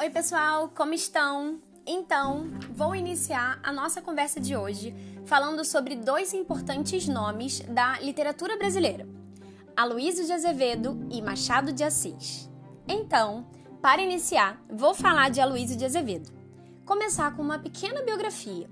Oi, 0.00 0.10
pessoal, 0.10 0.70
como 0.76 0.94
estão? 0.94 1.58
Então, 1.84 2.52
vou 2.70 2.94
iniciar 2.94 3.58
a 3.64 3.72
nossa 3.72 4.00
conversa 4.00 4.38
de 4.38 4.56
hoje 4.56 4.94
falando 5.26 5.64
sobre 5.64 5.96
dois 5.96 6.32
importantes 6.32 7.08
nomes 7.08 7.58
da 7.62 7.98
literatura 7.98 8.56
brasileira: 8.56 9.08
Aloysio 9.76 10.24
de 10.24 10.32
Azevedo 10.32 11.04
e 11.10 11.20
Machado 11.20 11.72
de 11.72 11.82
Assis. 11.82 12.48
Então, 12.86 13.48
para 13.82 14.00
iniciar, 14.00 14.62
vou 14.70 14.94
falar 14.94 15.30
de 15.30 15.40
Aloysio 15.40 15.76
de 15.76 15.84
Azevedo. 15.84 16.30
Começar 16.84 17.34
com 17.34 17.42
uma 17.42 17.58
pequena 17.58 18.00
biografia. 18.00 18.70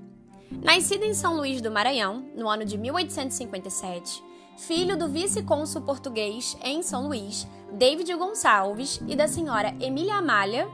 Nascido 0.63 1.03
em 1.03 1.13
São 1.13 1.35
Luís 1.35 1.61
do 1.61 1.73
Maranhão, 1.73 2.31
no 2.37 2.49
ano 2.49 2.65
de 2.65 2.79
1857, 2.79 4.23
filho 4.57 4.97
do 4.97 5.09
vice-cônsul 5.09 5.83
português 5.83 6.57
em 6.63 6.85
São 6.85 7.09
Luís, 7.09 7.49
David 7.73 8.15
Gonçalves, 8.15 9.01
e 9.09 9.17
da 9.17 9.27
senhora 9.27 9.75
Emília 9.81 10.15
Amália, 10.15 10.69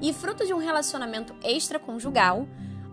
e 0.00 0.12
fruto 0.12 0.46
de 0.46 0.54
um 0.54 0.58
relacionamento 0.58 1.34
extraconjugal, 1.42 2.46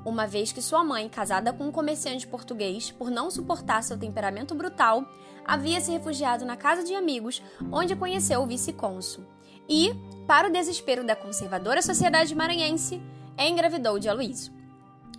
uma 0.06 0.26
vez 0.26 0.52
que 0.52 0.62
sua 0.62 0.84
mãe, 0.84 1.08
casada 1.08 1.54
com 1.54 1.68
um 1.68 1.72
comerciante 1.72 2.28
português, 2.28 2.92
por 2.92 3.12
não 3.12 3.30
suportar 3.30 3.84
seu 3.84 3.98
temperamento 3.98 4.56
brutal, 4.56 5.06
havia 5.46 5.80
se 5.80 5.92
refugiado 5.92 6.46
na 6.46 6.58
casa 6.58 6.84
de 6.84 6.96
amigos, 6.96 7.42
onde 7.72 7.96
conheceu 7.96 8.42
o 8.42 8.48
vice-cônsul. 8.48 9.24
E, 9.70 9.92
para 10.28 10.48
o 10.48 10.52
desespero 10.52 11.06
da 11.06 11.16
conservadora 11.16 11.82
sociedade 11.82 12.34
maranhense, 12.36 13.02
engravidou 13.38 14.00
de 14.00 14.10
Aloísio. 14.10 14.54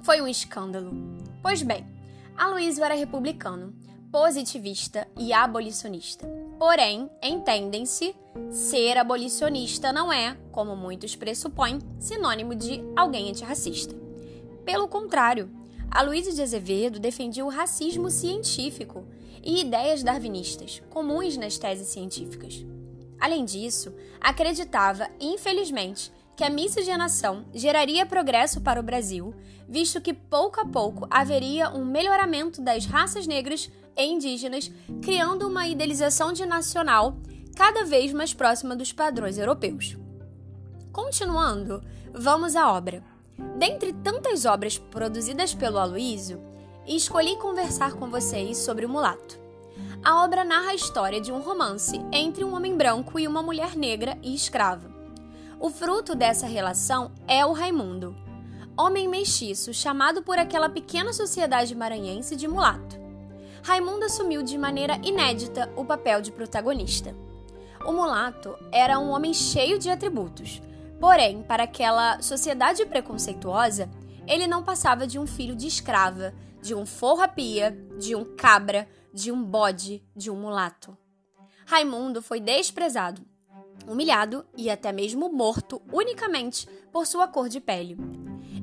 Foi 0.03 0.21
um 0.21 0.27
escândalo. 0.27 0.93
Pois 1.41 1.62
bem, 1.62 1.87
Aloísio 2.37 2.85
era 2.85 2.95
republicano, 2.95 3.75
positivista 4.11 5.07
e 5.17 5.33
abolicionista. 5.33 6.29
Porém, 6.62 7.11
entendem-se, 7.21 8.15
ser 8.48 8.97
abolicionista 8.97 9.92
não 9.92 10.12
é, 10.12 10.37
como 10.53 10.77
muitos 10.77 11.17
pressupõem, 11.17 11.81
sinônimo 11.98 12.55
de 12.55 12.81
alguém 12.95 13.31
antirracista. 13.31 13.97
Pelo 14.64 14.87
contrário, 14.87 15.50
Aloysio 15.91 16.33
de 16.33 16.41
Azevedo 16.41 17.00
defendia 17.00 17.45
o 17.45 17.48
racismo 17.48 18.09
científico 18.12 19.05
e 19.42 19.61
ideias 19.61 20.05
darwinistas, 20.05 20.81
comuns 20.89 21.37
nas 21.37 21.59
teses 21.59 21.89
científicas. 21.89 22.65
Além 23.19 23.44
disso, 23.44 23.92
acreditava, 24.20 25.09
infelizmente, 25.19 26.12
que 26.37 26.44
a 26.44 26.50
miscigenação 26.50 27.44
geraria 27.53 28.06
progresso 28.06 28.61
para 28.61 28.78
o 28.78 28.84
Brasil, 28.84 29.34
visto 29.69 30.00
que 30.00 30.15
pouco 30.15 30.61
a 30.61 30.65
pouco 30.65 31.09
haveria 31.11 31.70
um 31.70 31.84
melhoramento 31.84 32.62
das 32.62 32.87
raças 32.87 33.27
negras 33.27 33.69
e 33.97 34.05
indígenas, 34.05 34.71
criando 35.03 35.48
uma 35.48 35.67
idealização 35.67 36.33
de 36.33 36.47
nacional 36.47 37.17
cada 37.57 37.85
vez 37.85 38.12
mais 38.12 38.33
próxima 38.33 38.75
dos 38.75 38.93
padrões 38.93 39.39
europeus. 39.39 39.97
Continuando, 40.93 41.83
vamos 42.12 42.57
à 42.57 42.73
obra. 42.73 43.03
Dentre 43.59 43.93
tantas 43.93 44.45
obras 44.45 44.79
produzidas 44.79 45.55
pelo 45.55 45.79
Aloísio, 45.79 46.41
escolhi 46.87 47.37
conversar 47.37 47.95
com 47.95 48.11
vocês 48.11 48.59
sobre 48.59 48.87
o 48.87 48.89
mulato. 48.89 49.39
A 50.05 50.25
obra 50.25 50.45
narra 50.45 50.71
a 50.71 50.75
história 50.75 51.21
de 51.21 51.33
um 51.33 51.41
romance 51.41 52.01
entre 52.12 52.45
um 52.45 52.55
homem 52.55 52.77
branco 52.77 53.19
e 53.19 53.27
uma 53.27 53.43
mulher 53.43 53.77
negra 53.77 54.19
e 54.23 54.34
escrava. 54.34 54.91
O 55.61 55.71
fruto 55.71 56.15
dessa 56.15 56.47
relação 56.47 57.12
é 57.27 57.47
o 57.47 57.53
Raimundo, 57.53 58.17
homem 58.77 59.06
mestiço 59.06 59.73
chamado 59.73 60.23
por 60.23 60.39
aquela 60.39 60.69
pequena 60.69 61.12
sociedade 61.12 61.75
maranhense 61.75 62.34
de 62.34 62.49
mulato. 62.49 63.02
Raimundo 63.63 64.05
assumiu 64.05 64.43
de 64.43 64.59
maneira 64.59 64.99
inédita 65.05 65.73
o 65.77 65.85
papel 65.85 66.21
de 66.21 66.33
protagonista. 66.33 67.15
O 67.87 67.93
mulato 67.93 68.57
era 68.73 68.99
um 68.99 69.11
homem 69.11 69.33
cheio 69.33 69.79
de 69.79 69.89
atributos, 69.89 70.61
porém, 71.01 71.43
para 71.43 71.63
aquela 71.63 72.21
sociedade 72.21 72.85
preconceituosa, 72.85 73.89
ele 74.27 74.49
não 74.49 74.65
passava 74.65 75.06
de 75.06 75.19
um 75.19 75.27
filho 75.27 75.55
de 75.55 75.69
escrava, 75.69 76.34
de 76.61 76.75
um 76.75 76.84
forrapia, 76.84 77.71
de 77.99 78.17
um 78.17 78.25
cabra, 78.37 78.89
de 79.12 79.31
um 79.31 79.43
bode, 79.43 80.03
de 80.15 80.31
um 80.31 80.37
mulato. 80.37 80.97
Raimundo 81.65 82.21
foi 82.21 82.41
desprezado, 82.41 83.22
humilhado 83.87 84.45
e 84.56 84.71
até 84.71 84.93
mesmo 84.93 85.33
morto 85.33 85.81
unicamente 85.93 86.69
por 86.93 87.06
sua 87.06 87.28
cor 87.28 87.49
de 87.49 87.61
pele. 87.61 87.97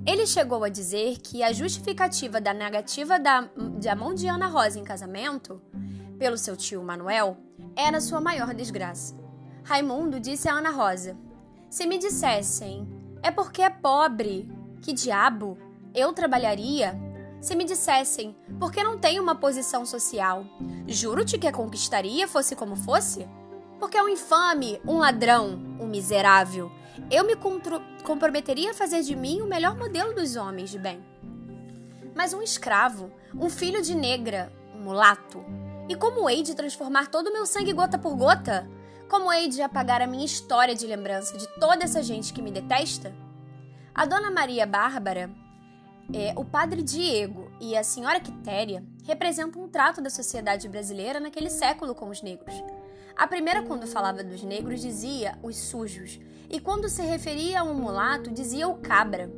Ele 0.05 0.25
chegou 0.25 0.63
a 0.63 0.69
dizer 0.69 1.17
que 1.19 1.43
a 1.43 1.51
justificativa 1.51 2.39
da 2.39 2.53
negativa 2.53 3.19
da, 3.19 3.49
mão 3.95 4.13
de 4.13 4.27
Ana 4.27 4.47
Rosa 4.47 4.79
em 4.79 4.83
casamento, 4.83 5.61
pelo 6.17 6.37
seu 6.37 6.55
tio 6.55 6.83
Manuel, 6.83 7.37
era 7.75 8.01
sua 8.01 8.19
maior 8.19 8.53
desgraça. 8.53 9.15
Raimundo 9.63 10.19
disse 10.19 10.49
a 10.49 10.53
Ana 10.53 10.71
Rosa: 10.71 11.17
Se 11.69 11.85
me 11.85 11.97
dissessem, 11.97 12.87
é 13.21 13.29
porque 13.29 13.61
é 13.61 13.69
pobre, 13.69 14.49
que 14.81 14.93
diabo, 14.93 15.57
eu 15.93 16.13
trabalharia? 16.13 16.97
Se 17.41 17.55
me 17.55 17.63
dissessem, 17.63 18.35
porque 18.59 18.83
não 18.83 18.97
tem 18.97 19.19
uma 19.19 19.35
posição 19.35 19.85
social, 19.85 20.43
juro-te 20.87 21.37
que 21.37 21.47
a 21.47 21.53
conquistaria, 21.53 22.27
fosse 22.27 22.55
como 22.55 22.75
fosse? 22.75 23.27
Porque 23.79 23.97
é 23.97 24.03
um 24.03 24.09
infame, 24.09 24.81
um 24.85 24.97
ladrão, 24.97 25.57
um 25.79 25.87
miserável, 25.87 26.69
eu 27.11 27.23
me 27.25 27.35
comprometeria 28.03 28.71
a 28.71 28.73
fazer 28.73 29.01
de 29.01 29.15
mim 29.15 29.41
o 29.41 29.47
melhor 29.47 29.77
modelo 29.77 30.13
dos 30.13 30.35
homens 30.35 30.69
de 30.69 30.79
bem. 30.79 31.03
Mas 32.15 32.33
um 32.33 32.41
escravo, 32.41 33.11
um 33.33 33.49
filho 33.49 33.81
de 33.81 33.95
negra, 33.95 34.51
um 34.75 34.81
mulato, 34.81 35.43
e 35.89 35.95
como 35.95 36.29
hei 36.29 36.43
de 36.43 36.53
transformar 36.55 37.07
todo 37.07 37.27
o 37.27 37.33
meu 37.33 37.47
sangue 37.47 37.73
gota 37.73 37.97
por 37.97 38.15
gota? 38.15 38.69
Como 39.09 39.33
hei 39.33 39.47
de 39.47 39.59
apagar 39.61 40.03
a 40.03 40.07
minha 40.07 40.25
história 40.25 40.75
de 40.75 40.85
lembrança 40.85 41.35
de 41.35 41.47
toda 41.59 41.83
essa 41.83 42.03
gente 42.03 42.31
que 42.31 42.43
me 42.43 42.51
detesta? 42.51 43.11
A 43.95 44.05
dona 44.05 44.29
Maria 44.29 44.67
Bárbara, 44.67 45.31
é, 46.13 46.31
o 46.35 46.45
padre 46.45 46.83
Diego 46.83 47.51
e 47.59 47.75
a 47.75 47.83
senhora 47.83 48.19
Quitéria 48.19 48.83
representam 49.03 49.63
um 49.63 49.67
trato 49.67 49.99
da 49.99 50.11
sociedade 50.11 50.69
brasileira 50.69 51.19
naquele 51.19 51.49
século 51.49 51.95
com 51.95 52.09
os 52.09 52.21
negros. 52.21 52.53
A 53.19 53.27
primeira, 53.27 53.63
quando 53.63 53.85
falava 53.85 54.23
dos 54.23 54.41
negros, 54.43 54.79
dizia 54.79 55.37
os 55.43 55.57
sujos, 55.57 56.17
e 56.49 56.57
quando 56.57 56.87
se 56.87 57.01
referia 57.01 57.59
a 57.59 57.63
um 57.65 57.73
mulato, 57.73 58.31
dizia 58.31 58.65
o 58.65 58.77
cabra. 58.77 59.29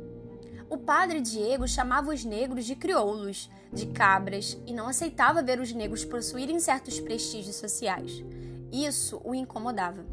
O 0.70 0.78
padre 0.78 1.20
Diego 1.20 1.66
chamava 1.66 2.12
os 2.12 2.24
negros 2.24 2.64
de 2.64 2.76
crioulos, 2.76 3.50
de 3.72 3.86
cabras, 3.86 4.56
e 4.68 4.72
não 4.72 4.86
aceitava 4.86 5.42
ver 5.42 5.58
os 5.58 5.72
negros 5.72 6.04
possuírem 6.04 6.60
certos 6.60 7.00
prestígios 7.00 7.56
sociais. 7.56 8.22
Isso 8.70 9.20
o 9.24 9.34
incomodava. 9.34 10.06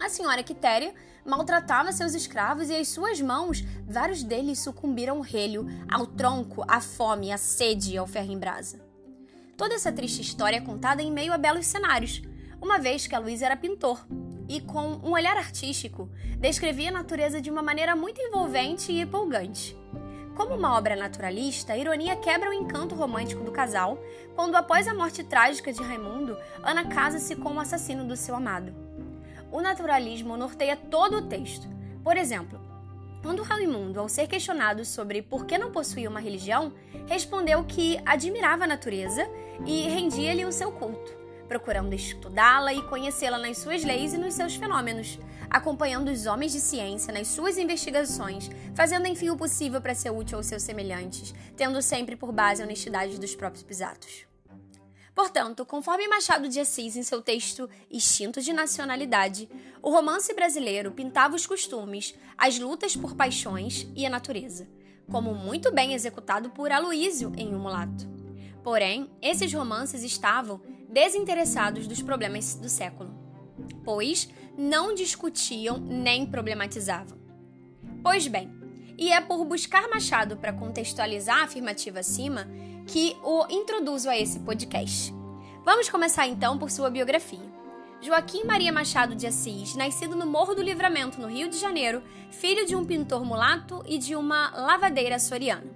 A 0.00 0.08
senhora 0.08 0.42
Quitéria 0.42 0.92
maltratava 1.24 1.92
seus 1.92 2.14
escravos 2.14 2.68
e 2.68 2.74
as 2.74 2.88
suas 2.88 3.20
mãos, 3.20 3.62
vários 3.86 4.24
deles 4.24 4.58
sucumbiram 4.58 5.18
ao 5.18 5.22
relho, 5.22 5.66
ao 5.88 6.04
tronco, 6.04 6.64
à 6.66 6.80
fome, 6.80 7.30
à 7.30 7.38
sede 7.38 7.92
e 7.92 7.96
ao 7.96 8.08
ferro 8.08 8.32
em 8.32 8.38
brasa. 8.38 8.80
Toda 9.56 9.74
essa 9.74 9.92
triste 9.92 10.20
história 10.20 10.56
é 10.56 10.60
contada 10.60 11.00
em 11.00 11.12
meio 11.12 11.32
a 11.32 11.38
belos 11.38 11.66
cenários, 11.66 12.22
uma 12.60 12.78
vez 12.78 13.06
que 13.06 13.14
a 13.14 13.18
Luísa 13.18 13.46
era 13.46 13.56
pintor 13.56 14.04
e, 14.48 14.60
com 14.60 15.00
um 15.04 15.12
olhar 15.12 15.36
artístico, 15.36 16.08
descrevia 16.38 16.88
a 16.88 16.92
natureza 16.92 17.40
de 17.40 17.50
uma 17.50 17.62
maneira 17.62 17.94
muito 17.94 18.20
envolvente 18.20 18.90
e 18.90 19.00
empolgante. 19.00 19.76
Como 20.34 20.54
uma 20.54 20.76
obra 20.76 20.94
naturalista, 20.94 21.72
a 21.72 21.76
ironia 21.76 22.16
quebra 22.16 22.50
o 22.50 22.52
encanto 22.52 22.94
romântico 22.94 23.42
do 23.42 23.50
casal 23.50 24.02
quando, 24.34 24.56
após 24.56 24.86
a 24.86 24.94
morte 24.94 25.24
trágica 25.24 25.72
de 25.72 25.82
Raimundo, 25.82 26.36
Ana 26.62 26.86
casa-se 26.86 27.34
com 27.36 27.54
o 27.54 27.60
assassino 27.60 28.04
do 28.04 28.16
seu 28.16 28.34
amado. 28.34 28.72
O 29.50 29.60
naturalismo 29.60 30.36
norteia 30.36 30.76
todo 30.76 31.16
o 31.16 31.28
texto. 31.28 31.68
Por 32.04 32.16
exemplo, 32.16 32.60
quando 33.22 33.42
Raimundo, 33.42 33.98
ao 33.98 34.08
ser 34.08 34.28
questionado 34.28 34.84
sobre 34.84 35.22
por 35.22 35.44
que 35.44 35.58
não 35.58 35.72
possuía 35.72 36.08
uma 36.08 36.20
religião, 36.20 36.72
respondeu 37.06 37.64
que 37.64 38.00
admirava 38.06 38.64
a 38.64 38.68
natureza 38.68 39.28
e 39.66 39.88
rendia-lhe 39.88 40.44
o 40.44 40.52
seu 40.52 40.70
culto 40.70 41.17
procurando 41.48 41.94
estudá-la 41.94 42.74
e 42.74 42.82
conhecê-la 42.82 43.38
nas 43.38 43.58
suas 43.58 43.82
leis 43.82 44.12
e 44.12 44.18
nos 44.18 44.34
seus 44.34 44.54
fenômenos, 44.54 45.18
acompanhando 45.48 46.10
os 46.10 46.26
homens 46.26 46.52
de 46.52 46.60
ciência 46.60 47.12
nas 47.12 47.28
suas 47.28 47.56
investigações, 47.56 48.50
fazendo 48.74 49.06
enfim 49.06 49.30
o 49.30 49.36
possível 49.36 49.80
para 49.80 49.94
ser 49.94 50.10
útil 50.10 50.36
aos 50.36 50.46
seus 50.46 50.62
semelhantes, 50.62 51.34
tendo 51.56 51.80
sempre 51.80 52.14
por 52.14 52.30
base 52.30 52.62
a 52.62 52.66
honestidade 52.66 53.18
dos 53.18 53.34
próprios 53.34 53.62
pisatos. 53.62 54.28
Portanto, 55.14 55.66
conforme 55.66 56.06
Machado 56.06 56.48
de 56.48 56.60
Assis 56.60 56.94
em 56.94 57.02
seu 57.02 57.20
texto 57.20 57.68
Instinto 57.90 58.40
de 58.40 58.52
Nacionalidade, 58.52 59.48
o 59.82 59.90
romance 59.90 60.32
brasileiro 60.32 60.92
pintava 60.92 61.34
os 61.34 61.44
costumes, 61.44 62.14
as 62.36 62.56
lutas 62.56 62.94
por 62.94 63.16
paixões 63.16 63.88
e 63.96 64.06
a 64.06 64.10
natureza, 64.10 64.68
como 65.10 65.34
muito 65.34 65.72
bem 65.72 65.92
executado 65.92 66.50
por 66.50 66.70
Aloísio 66.70 67.32
em 67.36 67.52
O 67.52 67.58
Mulato. 67.58 68.06
Porém, 68.62 69.10
esses 69.20 69.52
romances 69.52 70.04
estavam 70.04 70.60
desinteressados 70.88 71.86
dos 71.86 72.02
problemas 72.02 72.54
do 72.54 72.68
século, 72.68 73.10
pois 73.84 74.28
não 74.56 74.94
discutiam 74.94 75.78
nem 75.78 76.26
problematizavam. 76.26 77.18
Pois 78.02 78.26
bem, 78.26 78.50
e 78.96 79.12
é 79.12 79.20
por 79.20 79.44
buscar 79.44 79.88
Machado 79.88 80.36
para 80.36 80.52
contextualizar 80.52 81.38
a 81.38 81.44
afirmativa 81.44 82.00
acima 82.00 82.48
que 82.86 83.16
o 83.22 83.46
introduzo 83.48 84.08
a 84.08 84.18
esse 84.18 84.40
podcast. 84.40 85.14
Vamos 85.64 85.88
começar 85.88 86.26
então 86.26 86.58
por 86.58 86.70
sua 86.70 86.90
biografia. 86.90 87.46
Joaquim 88.00 88.44
Maria 88.44 88.72
Machado 88.72 89.14
de 89.14 89.26
Assis, 89.26 89.74
nascido 89.74 90.16
no 90.16 90.24
Morro 90.24 90.54
do 90.54 90.62
Livramento, 90.62 91.20
no 91.20 91.28
Rio 91.28 91.48
de 91.48 91.58
Janeiro, 91.58 92.02
filho 92.30 92.64
de 92.64 92.74
um 92.74 92.84
pintor 92.84 93.24
mulato 93.24 93.82
e 93.86 93.98
de 93.98 94.16
uma 94.16 94.50
lavadeira 94.50 95.18
soriana. 95.18 95.66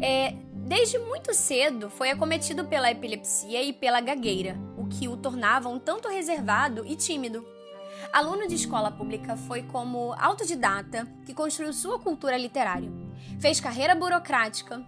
É, 0.00 0.34
desde 0.64 0.98
muito 0.98 1.34
cedo 1.34 1.90
foi 1.90 2.10
acometido 2.10 2.64
pela 2.64 2.90
epilepsia 2.90 3.62
e 3.62 3.72
pela 3.72 4.00
gagueira, 4.00 4.56
o 4.76 4.86
que 4.86 5.06
o 5.08 5.16
tornava 5.16 5.68
um 5.68 5.78
tanto 5.78 6.08
reservado 6.08 6.84
e 6.86 6.96
tímido. 6.96 7.46
Aluno 8.12 8.48
de 8.48 8.54
escola 8.54 8.90
pública, 8.90 9.36
foi 9.36 9.62
como 9.62 10.14
autodidata 10.18 11.06
que 11.26 11.34
construiu 11.34 11.72
sua 11.72 11.98
cultura 11.98 12.36
literária. 12.36 12.90
Fez 13.38 13.60
carreira 13.60 13.94
burocrática, 13.94 14.84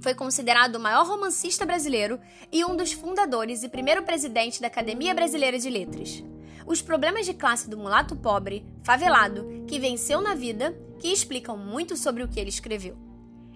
foi 0.00 0.14
considerado 0.14 0.76
o 0.76 0.80
maior 0.80 1.06
romancista 1.06 1.66
brasileiro 1.66 2.20
e 2.52 2.64
um 2.64 2.76
dos 2.76 2.92
fundadores 2.92 3.62
e 3.62 3.68
primeiro 3.68 4.02
presidente 4.04 4.60
da 4.60 4.68
Academia 4.68 5.14
Brasileira 5.14 5.58
de 5.58 5.68
Letras. 5.68 6.22
Os 6.66 6.82
problemas 6.82 7.26
de 7.26 7.34
classe 7.34 7.68
do 7.68 7.78
mulato 7.78 8.14
pobre, 8.16 8.66
favelado, 8.82 9.64
que 9.66 9.78
venceu 9.78 10.20
na 10.20 10.34
vida, 10.34 10.76
que 10.98 11.08
explicam 11.08 11.56
muito 11.56 11.96
sobre 11.96 12.22
o 12.22 12.28
que 12.28 12.40
ele 12.40 12.50
escreveu. 12.50 13.05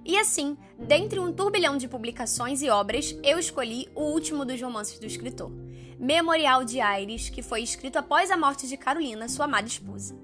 E 0.05 0.17
assim, 0.17 0.57
dentre 0.79 1.19
um 1.19 1.33
turbilhão 1.33 1.77
de 1.77 1.87
publicações 1.87 2.63
e 2.63 2.71
obras, 2.71 3.17
eu 3.23 3.39
escolhi 3.39 3.89
o 3.95 4.03
último 4.03 4.45
dos 4.45 4.61
romances 4.61 4.99
do 4.99 5.07
escritor, 5.07 5.51
Memorial 5.99 6.65
de 6.65 6.81
Aires, 6.81 7.29
que 7.29 7.43
foi 7.43 7.63
escrito 7.63 7.99
após 7.99 8.31
a 8.31 8.37
morte 8.37 8.67
de 8.67 8.77
Carolina, 8.77 9.29
sua 9.29 9.45
amada 9.45 9.67
esposa. 9.67 10.19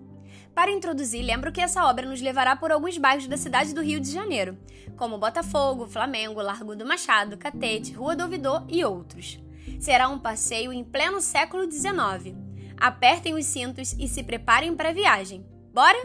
Para 0.55 0.71
introduzir, 0.71 1.23
lembro 1.23 1.53
que 1.53 1.61
essa 1.61 1.85
obra 1.85 2.09
nos 2.09 2.23
levará 2.23 2.57
por 2.57 2.73
alguns 2.73 2.97
bairros 2.97 3.27
da 3.27 3.37
cidade 3.37 3.75
do 3.75 3.83
Rio 3.83 4.01
de 4.01 4.11
Janeiro, 4.11 4.57
como 4.97 5.19
Botafogo, 5.19 5.87
Flamengo, 5.87 6.41
Largo 6.41 6.75
do 6.75 6.87
Machado, 6.87 7.37
Catete, 7.37 7.93
Rua 7.93 8.17
do 8.17 8.23
Ouvidor 8.23 8.65
e 8.67 8.83
outros. 8.83 9.39
Será 9.79 10.09
um 10.09 10.19
passeio 10.19 10.73
em 10.73 10.83
pleno 10.83 11.21
século 11.21 11.71
XIX. 11.71 12.35
Apertem 12.79 13.35
os 13.35 13.45
cintos 13.45 13.95
e 13.99 14.09
se 14.09 14.23
preparem 14.23 14.75
para 14.75 14.89
a 14.89 14.95
viagem. 14.95 15.45
Bora? 15.75 15.99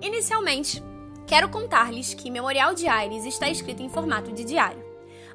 Inicialmente, 0.00 0.82
quero 1.28 1.50
contar-lhes 1.50 2.14
que 2.14 2.30
Memorial 2.30 2.74
de 2.74 2.88
Aires 2.88 3.26
está 3.26 3.50
escrito 3.50 3.82
em 3.82 3.88
formato 3.90 4.32
de 4.32 4.44
diário. 4.44 4.82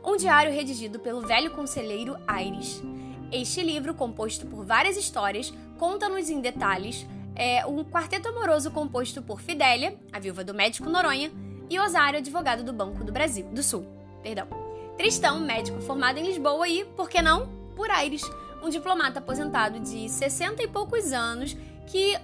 Um 0.03 0.17
diário 0.17 0.51
redigido 0.51 0.99
pelo 0.99 1.21
velho 1.21 1.51
conselheiro 1.51 2.17
Aires. 2.27 2.81
Este 3.31 3.61
livro, 3.61 3.93
composto 3.93 4.47
por 4.47 4.65
várias 4.65 4.97
histórias, 4.97 5.53
conta-nos 5.77 6.31
em 6.31 6.41
detalhes 6.41 7.05
é 7.35 7.65
um 7.65 7.83
quarteto 7.83 8.27
amoroso 8.27 8.71
composto 8.71 9.21
por 9.21 9.39
Fidélia, 9.39 9.95
a 10.11 10.19
viúva 10.19 10.43
do 10.43 10.53
médico 10.53 10.89
Noronha, 10.89 11.31
e 11.69 11.79
Osário, 11.79 12.19
advogado 12.19 12.63
do 12.63 12.73
Banco 12.73 13.03
do 13.03 13.11
Brasil, 13.11 13.45
do 13.51 13.63
Sul. 13.63 13.85
Perdão. 14.21 14.47
Tristão, 14.97 15.39
médico 15.39 15.79
formado 15.81 16.17
em 16.19 16.25
Lisboa 16.25 16.67
e, 16.67 16.85
por 16.85 17.09
que 17.09 17.21
não, 17.21 17.47
por 17.75 17.89
Aires, 17.89 18.21
um 18.63 18.69
diplomata 18.69 19.19
aposentado 19.19 19.79
de 19.79 20.09
60 20.09 20.61
e 20.63 20.67
poucos 20.67 21.11
anos 21.11 21.55
que, 21.87 22.15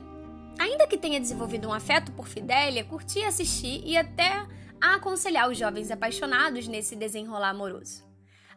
ainda 0.57 0.87
que 0.87 0.97
tenha 0.97 1.19
desenvolvido 1.19 1.67
um 1.67 1.73
afeto 1.73 2.11
por 2.11 2.27
Fidélia, 2.27 2.83
curtia 2.83 3.27
assistir 3.27 3.81
e 3.85 3.97
até 3.97 4.45
a 4.81 4.95
aconselhar 4.95 5.49
os 5.49 5.57
jovens 5.57 5.91
apaixonados 5.91 6.67
nesse 6.67 6.95
desenrolar 6.95 7.49
amoroso. 7.49 8.03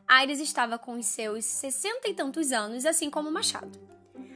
Aires 0.07 0.41
estava 0.41 0.79
com 0.79 0.99
os 0.99 1.07
seus 1.07 1.45
sessenta 1.45 2.09
e 2.09 2.15
tantos 2.15 2.53
anos, 2.53 2.85
assim 2.85 3.11
como 3.11 3.31
Machado. 3.31 3.79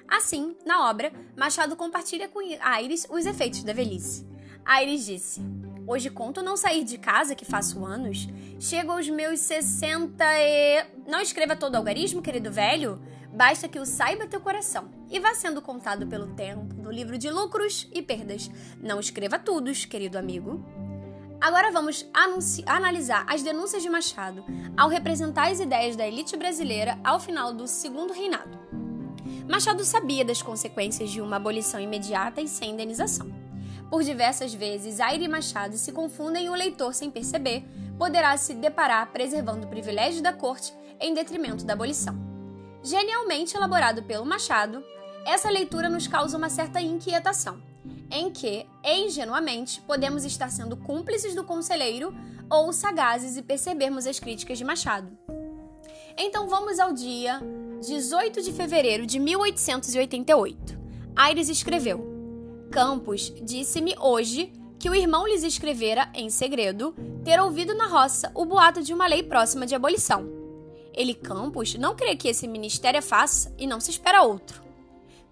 Assim, 0.09 0.57
na 0.65 0.89
obra, 0.89 1.13
Machado 1.37 1.77
compartilha 1.77 2.29
com 2.29 2.41
Aires 2.61 3.07
os 3.11 3.27
efeitos 3.27 3.63
da 3.63 3.73
velhice. 3.73 4.27
Aires 4.65 5.05
disse: 5.05 5.41
Hoje 5.87 6.11
conto 6.11 6.43
não 6.43 6.57
sair 6.57 6.83
de 6.83 6.99
casa, 6.99 7.35
que 7.35 7.45
faço 7.45 7.85
anos. 7.85 8.29
Chego 8.59 8.93
aos 8.93 9.09
meus 9.09 9.41
60 9.41 10.25
e. 10.25 10.85
Não 11.07 11.21
escreva 11.21 11.55
todo 11.55 11.77
algarismo, 11.77 12.23
querido 12.23 12.51
velho. 12.51 13.01
Basta 13.37 13.69
que 13.69 13.79
o 13.79 13.85
saiba 13.85 14.27
teu 14.27 14.41
coração 14.41 14.89
e 15.11 15.21
vá 15.21 15.35
sendo 15.35 15.61
contado 15.61 16.07
pelo 16.07 16.29
tempo 16.29 16.75
no 16.77 16.91
livro 16.91 17.19
de 17.19 17.29
lucros 17.29 17.87
e 17.93 18.01
perdas. 18.01 18.51
Não 18.81 18.99
escreva 18.99 19.39
tudo, 19.39 19.71
querido 19.73 20.17
amigo. 20.17 20.65
Agora 21.39 21.71
vamos 21.71 22.09
analisar 22.65 23.27
as 23.29 23.43
denúncias 23.43 23.83
de 23.83 23.91
Machado 23.91 24.43
ao 24.75 24.89
representar 24.89 25.51
as 25.51 25.61
ideias 25.61 25.95
da 25.97 26.09
elite 26.09 26.35
brasileira 26.35 26.99
ao 27.05 27.21
final 27.21 27.53
do 27.53 27.69
segundo 27.69 28.15
reinado. 28.15 28.59
Machado 29.47 29.85
sabia 29.85 30.25
das 30.25 30.41
consequências 30.41 31.11
de 31.11 31.21
uma 31.21 31.37
abolição 31.37 31.79
imediata 31.79 32.41
e 32.41 32.49
sem 32.49 32.71
indenização. 32.71 33.31
Por 33.91 34.03
diversas 34.03 34.55
vezes, 34.55 34.99
Aire 34.99 35.27
e 35.27 35.29
Machado 35.29 35.77
se 35.77 35.93
confundem 35.93 36.47
e 36.47 36.49
o 36.49 36.55
leitor, 36.55 36.95
sem 36.95 37.11
perceber, 37.11 37.67
poderá 37.99 38.35
se 38.39 38.55
deparar 38.55 39.13
preservando 39.13 39.67
o 39.67 39.69
privilégio 39.69 40.23
da 40.23 40.33
corte 40.33 40.73
em 40.99 41.13
detrimento 41.13 41.67
da 41.67 41.75
abolição. 41.75 42.26
Genialmente 42.87 43.57
elaborado 43.57 44.05
pelo 44.05 44.25
Machado, 44.25 44.81
essa 45.25 45.51
leitura 45.51 45.89
nos 45.89 46.07
causa 46.07 46.39
uma 46.39 46.49
certa 46.49 46.81
inquietação, 46.81 47.61
em 48.09 48.31
que, 48.31 48.65
ingenuamente, 48.85 49.81
podemos 49.81 50.25
estar 50.25 50.49
sendo 50.53 50.77
cúmplices 50.77 51.35
do 51.35 51.43
conselheiro 51.43 52.15
ou 52.49 52.73
sagazes 52.73 53.37
e 53.37 53.43
percebermos 53.43 54.07
as 54.07 54.21
críticas 54.21 54.57
de 54.57 54.65
Machado. 54.65 55.19
Então 56.17 56.49
vamos 56.49 56.79
ao 56.79 56.93
dia 56.93 57.43
18 57.81 58.41
de 58.41 58.53
fevereiro 58.53 59.05
de 59.05 59.19
1888. 59.19 60.79
Aires 61.17 61.49
escreveu: 61.49 62.07
Campos 62.71 63.35
disse-me 63.43 63.97
hoje 63.99 64.53
que 64.79 64.89
o 64.89 64.95
irmão 64.95 65.27
lhes 65.27 65.43
escrevera, 65.43 66.09
em 66.15 66.31
segredo, 66.31 66.95
ter 67.25 67.41
ouvido 67.41 67.75
na 67.75 67.89
roça 67.89 68.31
o 68.33 68.45
boato 68.45 68.81
de 68.81 68.95
uma 68.95 69.09
lei 69.09 69.25
próxima 69.25 69.67
de 69.67 69.75
abolição. 69.75 70.46
Ele, 70.97 71.15
Campos, 71.15 71.75
não 71.75 71.95
crê 71.95 72.17
que 72.17 72.27
esse 72.27 72.49
ministério 72.49 72.99
é 72.99 73.03
faça 73.03 73.55
e 73.59 73.67
não 73.67 73.79
se 73.79 73.91
espera 73.91 74.23
outro. 74.23 74.65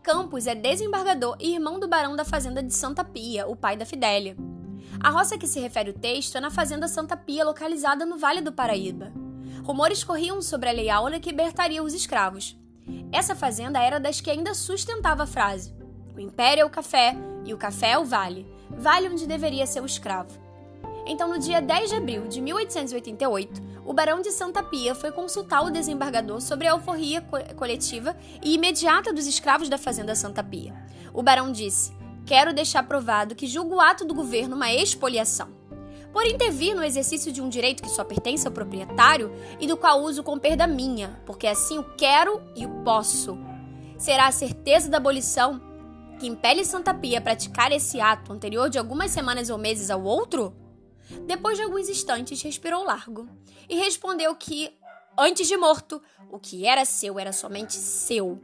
Campos 0.03 0.47
é 0.47 0.55
desembargador 0.55 1.37
e 1.41 1.55
irmão 1.55 1.81
do 1.81 1.89
barão 1.89 2.15
da 2.15 2.25
fazenda 2.25 2.63
de 2.63 2.75
Santa 2.75 3.03
Pia, 3.03 3.49
o 3.49 3.57
pai 3.57 3.75
da 3.75 3.87
Fidélia. 3.87 4.37
A 5.01 5.09
roça 5.09 5.37
a 5.37 5.39
que 5.39 5.47
se 5.47 5.59
refere 5.59 5.89
o 5.89 5.99
texto 5.99 6.37
é 6.37 6.41
na 6.41 6.51
fazenda 6.51 6.87
Santa 6.87 7.17
Pia, 7.17 7.45
localizada 7.45 8.05
no 8.05 8.19
Vale 8.19 8.43
do 8.43 8.53
Paraíba. 8.53 9.11
Rumores 9.65 10.05
corriam 10.05 10.43
sobre 10.43 10.69
a 10.69 10.73
lei 10.73 10.91
áurea 10.91 11.19
que 11.19 11.31
libertaria 11.31 11.83
os 11.83 11.95
escravos. 11.95 12.55
Essa 13.11 13.35
fazenda 13.35 13.81
era 13.81 13.99
das 13.99 14.21
que 14.21 14.31
ainda 14.31 14.53
sustentava 14.53 15.23
a 15.23 15.27
frase: 15.27 15.75
o 16.15 16.21
império 16.21 16.61
é 16.61 16.65
o 16.67 16.71
café 16.71 17.17
e 17.47 17.55
o 17.55 17.59
café 17.59 17.93
é 17.93 17.99
o 17.99 18.05
vale, 18.05 18.47
vale 18.71 19.09
onde 19.09 19.27
deveria 19.27 19.67
ser 19.67 19.81
o 19.81 19.87
escravo. 19.87 20.39
Então, 21.07 21.29
no 21.29 21.39
dia 21.39 21.61
10 21.61 21.91
de 21.91 21.97
abril 21.97 22.27
de 22.29 22.41
1888, 22.41 23.63
o 23.85 23.93
barão 23.93 24.21
de 24.21 24.31
Santa 24.31 24.63
Pia 24.63 24.95
foi 24.95 25.13
consultar 25.13 25.63
o 25.63 25.71
desembargador 25.71 26.41
sobre 26.41 26.67
a 26.67 26.73
alforria 26.73 27.23
coletiva 27.57 28.17
e 28.43 28.55
imediata 28.55 29.13
dos 29.13 29.27
escravos 29.27 29.69
da 29.69 29.79
fazenda 29.79 30.15
Santa 30.15 30.43
Pia. 30.43 30.75
O 31.13 31.23
barão 31.23 31.53
disse: 31.53 31.93
Quero 32.25 32.55
deixar 32.55 32.83
provado 32.85 33.35
que 33.35 33.47
julgo 33.47 33.77
o 33.77 33.81
ato 33.81 34.05
do 34.05 34.15
governo 34.15 34.57
uma 34.57 34.73
expoliação 34.73 35.65
por 36.15 36.25
intervir 36.27 36.77
no 36.77 36.85
exercício 36.85 37.33
de 37.33 37.43
um 37.43 37.49
direito 37.49 37.83
que 37.83 37.91
só 37.91 38.05
pertence 38.05 38.47
ao 38.47 38.53
proprietário 38.53 39.33
e 39.59 39.67
do 39.67 39.77
qual 39.77 40.01
uso 40.01 40.23
com 40.23 40.39
perda 40.39 40.65
minha, 40.65 41.21
porque 41.27 41.45
assim 41.45 41.77
o 41.77 41.83
quero 41.97 42.41
e 42.55 42.65
o 42.65 42.71
posso. 42.85 43.37
Será 43.99 44.29
a 44.29 44.33
certeza 44.33 44.89
da 44.89 44.99
abolição 44.99 45.61
que 46.21 46.29
impele 46.29 46.65
Santa 46.65 46.95
Pia 46.95 47.19
a 47.19 47.21
praticar 47.21 47.73
esse 47.73 48.01
ato 48.01 48.33
anterior 48.33 48.71
de 48.71 48.79
algumas 48.79 49.11
semanas 49.11 49.51
ou 49.51 49.59
meses 49.59 49.91
ao 49.91 50.05
outro? 50.05 50.55
Depois 51.27 51.57
de 51.57 51.65
alguns 51.65 51.89
instantes, 51.89 52.43
respirou 52.43 52.85
largo 52.85 53.29
e 53.69 53.77
respondeu 53.77 54.35
que, 54.35 54.73
antes 55.19 55.47
de 55.47 55.57
morto, 55.57 56.03
o 56.31 56.39
que 56.39 56.67
era 56.67 56.85
seu 56.85 57.19
era 57.19 57.33
somente 57.33 57.75
seu. 57.75 58.41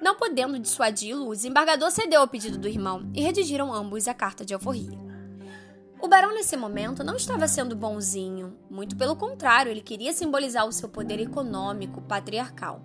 Não 0.00 0.14
podendo 0.14 0.58
dissuadi-lo, 0.58 1.28
o 1.28 1.34
desembargador 1.34 1.90
cedeu 1.90 2.22
ao 2.22 2.28
pedido 2.28 2.56
do 2.56 2.68
irmão 2.68 3.10
e 3.14 3.20
redigiram 3.20 3.72
ambos 3.72 4.08
a 4.08 4.14
carta 4.14 4.44
de 4.44 4.54
alforria. 4.54 4.98
O 6.02 6.08
barão, 6.08 6.32
nesse 6.32 6.56
momento, 6.56 7.04
não 7.04 7.16
estava 7.16 7.46
sendo 7.46 7.76
bonzinho. 7.76 8.56
Muito 8.70 8.96
pelo 8.96 9.14
contrário, 9.14 9.70
ele 9.70 9.82
queria 9.82 10.14
simbolizar 10.14 10.66
o 10.66 10.72
seu 10.72 10.88
poder 10.88 11.20
econômico 11.20 12.00
patriarcal. 12.00 12.82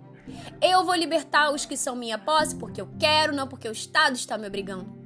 Eu 0.60 0.84
vou 0.84 0.94
libertar 0.94 1.50
os 1.50 1.64
que 1.64 1.76
são 1.76 1.96
minha 1.96 2.18
posse 2.18 2.54
porque 2.56 2.80
eu 2.80 2.88
quero, 2.98 3.34
não 3.34 3.48
porque 3.48 3.68
o 3.68 3.72
Estado 3.72 4.16
está 4.16 4.36
me 4.36 4.46
obrigando. 4.46 5.05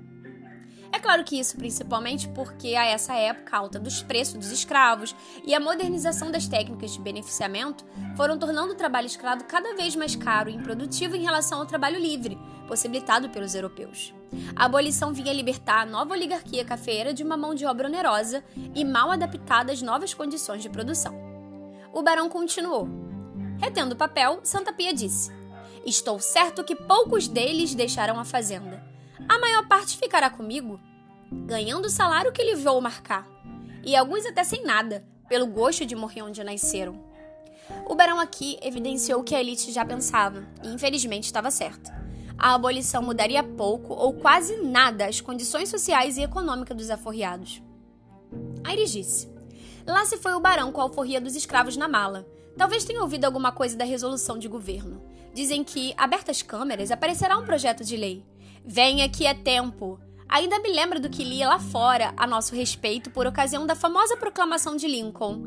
É 0.93 0.99
claro 0.99 1.23
que 1.23 1.39
isso 1.39 1.57
principalmente 1.57 2.29
porque 2.29 2.75
a 2.75 2.85
essa 2.85 3.15
época 3.15 3.57
a 3.57 3.61
alta 3.61 3.79
dos 3.79 4.03
preços 4.03 4.35
dos 4.35 4.51
escravos 4.51 5.15
e 5.45 5.55
a 5.55 5.61
modernização 5.61 6.31
das 6.31 6.49
técnicas 6.49 6.93
de 6.93 7.01
beneficiamento 7.01 7.85
foram 8.17 8.37
tornando 8.37 8.73
o 8.73 8.77
trabalho 8.77 9.07
escravo 9.07 9.45
cada 9.45 9.75
vez 9.75 9.95
mais 9.95 10.17
caro 10.17 10.51
e 10.51 10.55
improdutivo 10.55 11.15
em 11.15 11.23
relação 11.23 11.61
ao 11.61 11.67
trabalho 11.67 11.99
livre, 11.99 12.37
possibilitado 12.67 13.29
pelos 13.31 13.55
europeus. 13.55 14.13
A 14.57 14.65
abolição 14.65 15.13
vinha 15.13 15.33
libertar 15.33 15.83
a 15.83 15.87
nova 15.87 16.13
oligarquia 16.13 16.65
cafeira 16.65 17.15
de 17.15 17.23
uma 17.23 17.37
mão 17.37 17.55
de 17.55 17.65
obra 17.67 17.87
onerosa 17.87 18.43
e 18.75 18.85
mal 18.85 19.13
adaptada 19.13 19.73
às 19.73 19.81
novas 19.81 20.13
condições 20.13 20.63
de 20.63 20.69
produção. 20.69 21.15
O 21.93 22.03
barão 22.03 22.29
continuou. 22.29 22.89
Retendo 23.59 23.95
o 23.95 23.99
papel, 23.99 24.41
Santa 24.43 24.73
Pia 24.73 24.93
disse: 24.93 25.31
Estou 25.85 26.19
certo 26.19 26.65
que 26.65 26.75
poucos 26.75 27.29
deles 27.29 27.75
deixaram 27.75 28.19
a 28.19 28.25
fazenda 28.25 28.90
a 29.31 29.39
maior 29.39 29.65
parte 29.69 29.97
ficará 29.97 30.29
comigo, 30.29 30.81
ganhando 31.31 31.85
o 31.85 31.91
salário 31.91 32.33
que 32.33 32.43
lhe 32.43 32.57
vou 32.57 32.81
marcar, 32.81 33.29
e 33.85 33.95
alguns 33.95 34.27
até 34.27 34.43
sem 34.43 34.65
nada, 34.65 35.07
pelo 35.29 35.47
gosto 35.47 35.87
de 35.87 35.95
morrer 35.95 36.23
onde 36.23 36.43
nasceram. 36.43 37.01
O 37.89 37.95
barão 37.95 38.19
aqui 38.19 38.59
evidenciou 38.61 39.23
que 39.23 39.33
a 39.33 39.41
elite 39.41 39.71
já 39.71 39.85
pensava, 39.85 40.45
e 40.65 40.69
infelizmente 40.69 41.27
estava 41.27 41.49
certa. 41.49 41.97
A 42.37 42.55
abolição 42.55 43.05
mudaria 43.05 43.41
pouco 43.45 43.95
ou 43.95 44.15
quase 44.15 44.57
nada 44.63 45.07
as 45.07 45.21
condições 45.21 45.69
sociais 45.69 46.19
e 46.19 46.23
econômicas 46.23 46.77
dos 46.77 46.91
aforreados. 46.91 47.63
Aires 48.65 48.91
disse: 48.91 49.31
Lá 49.87 50.05
se 50.07 50.17
foi 50.17 50.33
o 50.33 50.41
barão 50.41 50.73
com 50.73 50.81
a 50.81 50.85
alforria 50.85 51.21
dos 51.21 51.37
escravos 51.37 51.77
na 51.77 51.87
mala. 51.87 52.27
Talvez 52.59 52.85
tenha 52.85 53.01
ouvido 53.01 53.27
alguma 53.27 53.53
coisa 53.53 53.77
da 53.77 53.85
resolução 53.85 54.39
de 54.39 54.49
governo. 54.49 55.01
Dizem 55.33 55.63
que, 55.63 55.95
abertas 55.97 56.43
câmeras, 56.43 56.91
aparecerá 56.91 57.39
um 57.39 57.45
projeto 57.45 57.85
de 57.85 57.97
lei. 57.97 58.25
Venha 58.65 59.09
que 59.09 59.27
é 59.27 59.35
tempo. 59.35 59.99
Ainda 60.29 60.61
me 60.61 60.71
lembro 60.71 61.01
do 61.01 61.11
que 61.11 61.25
lia 61.25 61.49
lá 61.49 61.59
fora 61.59 62.15
a 62.17 62.27
nosso 62.27 62.55
respeito 62.55 63.11
por 63.11 63.27
ocasião 63.27 63.67
da 63.67 63.75
famosa 63.75 64.17
proclamação 64.17 64.77
de 64.77 64.87
Lincoln. 64.87 65.43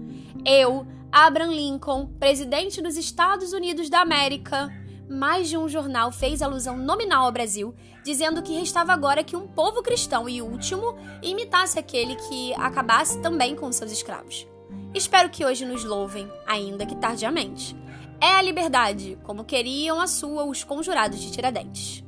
Eu, 0.45 0.85
Abraham 1.11 1.53
Lincoln, 1.53 2.07
presidente 2.19 2.81
dos 2.81 2.97
Estados 2.97 3.53
Unidos 3.53 3.89
da 3.89 4.01
América. 4.01 4.69
Mais 5.09 5.47
de 5.47 5.57
um 5.57 5.69
jornal 5.69 6.11
fez 6.11 6.41
alusão 6.41 6.75
nominal 6.75 7.25
ao 7.25 7.31
Brasil, 7.31 7.73
dizendo 8.03 8.41
que 8.41 8.57
restava 8.57 8.91
agora 8.91 9.23
que 9.23 9.35
um 9.35 9.47
povo 9.47 9.81
cristão 9.81 10.27
e 10.27 10.41
último 10.41 10.97
imitasse 11.21 11.77
aquele 11.77 12.15
que 12.15 12.53
acabasse 12.55 13.21
também 13.21 13.55
com 13.55 13.71
seus 13.71 13.91
escravos. 13.91 14.47
Espero 14.93 15.29
que 15.29 15.45
hoje 15.45 15.65
nos 15.65 15.83
louvem, 15.83 16.27
ainda 16.45 16.85
que 16.85 16.95
tardiamente. 16.95 17.75
É 18.19 18.31
a 18.31 18.41
liberdade, 18.41 19.17
como 19.23 19.43
queriam 19.43 19.99
a 19.99 20.07
sua 20.07 20.45
os 20.45 20.63
conjurados 20.63 21.19
de 21.19 21.31
Tiradentes. 21.31 22.03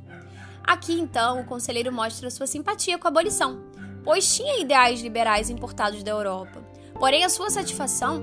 Aqui, 0.66 0.94
então, 0.94 1.40
o 1.40 1.44
conselheiro 1.44 1.92
mostra 1.92 2.28
sua 2.28 2.46
simpatia 2.46 2.98
com 2.98 3.06
a 3.06 3.10
abolição, 3.10 3.62
pois 4.02 4.34
tinha 4.34 4.60
ideais 4.60 5.00
liberais 5.00 5.48
importados 5.48 6.02
da 6.02 6.10
Europa. 6.10 6.60
Porém, 6.98 7.24
a 7.24 7.28
sua 7.28 7.50
satisfação 7.50 8.22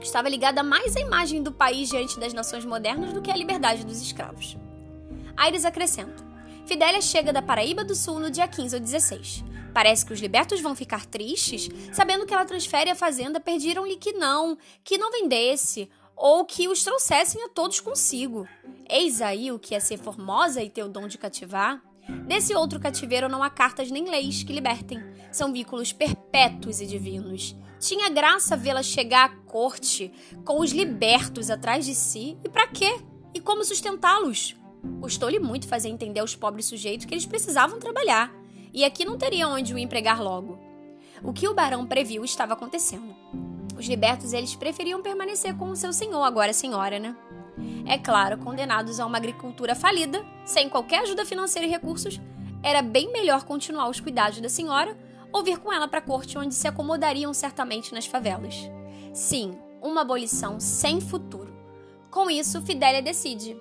estava 0.00 0.28
ligada 0.28 0.62
mais 0.62 0.96
à 0.96 1.00
imagem 1.00 1.42
do 1.42 1.50
país 1.50 1.88
diante 1.88 2.20
das 2.20 2.32
nações 2.32 2.64
modernas 2.64 3.12
do 3.12 3.20
que 3.20 3.30
à 3.30 3.36
liberdade 3.36 3.84
dos 3.84 4.00
escravos. 4.00 4.56
Aires 5.36 5.64
acrescenta: 5.64 6.24
Fidélia 6.64 7.00
chega 7.00 7.32
da 7.32 7.42
Paraíba 7.42 7.82
do 7.82 7.96
Sul 7.96 8.20
no 8.20 8.30
dia 8.30 8.46
15 8.46 8.76
ou 8.76 8.80
16. 8.80 9.44
Parece 9.74 10.04
que 10.04 10.12
os 10.12 10.20
libertos 10.20 10.60
vão 10.60 10.74
ficar 10.74 11.06
tristes, 11.06 11.68
sabendo 11.92 12.26
que 12.26 12.34
ela 12.34 12.44
transfere 12.44 12.90
a 12.90 12.94
fazenda, 12.94 13.40
pediram-lhe 13.40 13.96
que 13.96 14.12
não, 14.12 14.56
que 14.84 14.98
não 14.98 15.10
vendesse, 15.10 15.88
ou 16.20 16.44
que 16.44 16.68
os 16.68 16.84
trouxessem 16.84 17.42
a 17.42 17.48
todos 17.48 17.80
consigo. 17.80 18.46
Eis 18.86 19.22
aí 19.22 19.50
o 19.50 19.58
que 19.58 19.74
é 19.74 19.80
ser 19.80 19.96
formosa 19.96 20.62
e 20.62 20.68
ter 20.68 20.84
o 20.84 20.88
dom 20.88 21.08
de 21.08 21.16
cativar. 21.16 21.82
Desse 22.26 22.54
outro 22.54 22.78
cativeiro 22.78 23.26
não 23.26 23.42
há 23.42 23.48
cartas 23.48 23.90
nem 23.90 24.04
leis 24.10 24.42
que 24.42 24.52
libertem. 24.52 25.02
São 25.32 25.50
vínculos 25.50 25.94
perpétuos 25.94 26.78
e 26.82 26.86
divinos. 26.86 27.56
Tinha 27.78 28.10
graça 28.10 28.54
vê-la 28.54 28.82
chegar 28.82 29.30
à 29.30 29.36
corte 29.46 30.12
com 30.44 30.60
os 30.60 30.72
libertos 30.72 31.48
atrás 31.48 31.86
de 31.86 31.94
si. 31.94 32.36
E 32.44 32.50
para 32.50 32.66
quê? 32.66 33.00
E 33.32 33.40
como 33.40 33.64
sustentá-los? 33.64 34.54
Custou-lhe 35.00 35.38
muito 35.38 35.66
fazer 35.66 35.88
entender 35.88 36.20
aos 36.20 36.36
pobres 36.36 36.66
sujeitos 36.66 37.06
que 37.06 37.14
eles 37.14 37.24
precisavam 37.24 37.78
trabalhar. 37.78 38.30
E 38.74 38.84
aqui 38.84 39.06
não 39.06 39.16
teriam 39.16 39.52
onde 39.52 39.72
o 39.72 39.78
empregar 39.78 40.22
logo. 40.22 40.58
O 41.22 41.32
que 41.32 41.48
o 41.48 41.54
barão 41.54 41.86
previu 41.86 42.22
estava 42.24 42.52
acontecendo. 42.52 43.16
Os 43.80 43.86
libertos 43.86 44.34
eles 44.34 44.54
preferiam 44.54 45.00
permanecer 45.00 45.56
com 45.56 45.70
o 45.70 45.74
seu 45.74 45.90
senhor, 45.90 46.22
agora 46.22 46.52
senhora, 46.52 46.98
né? 46.98 47.16
É 47.86 47.96
claro, 47.96 48.36
condenados 48.36 49.00
a 49.00 49.06
uma 49.06 49.16
agricultura 49.16 49.74
falida, 49.74 50.22
sem 50.44 50.68
qualquer 50.68 51.00
ajuda 51.00 51.24
financeira 51.24 51.66
e 51.66 51.70
recursos, 51.70 52.20
era 52.62 52.82
bem 52.82 53.10
melhor 53.10 53.42
continuar 53.44 53.88
os 53.88 53.98
cuidados 53.98 54.38
da 54.38 54.50
senhora 54.50 54.94
ou 55.32 55.42
vir 55.42 55.56
com 55.60 55.72
ela 55.72 55.88
para 55.88 56.00
a 56.00 56.02
corte 56.02 56.36
onde 56.36 56.54
se 56.54 56.68
acomodariam 56.68 57.32
certamente 57.32 57.94
nas 57.94 58.04
favelas. 58.04 58.54
Sim, 59.14 59.58
uma 59.80 60.02
abolição 60.02 60.60
sem 60.60 61.00
futuro. 61.00 61.50
Com 62.10 62.28
isso, 62.28 62.60
Fidélia 62.60 63.00
decide. 63.00 63.56